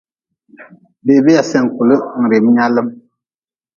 Bebea 1.05 1.41
sen 1.49 1.65
kule 1.75 1.95
n 2.19 2.23
rim 2.31 2.45
nyaalm. 2.55 2.87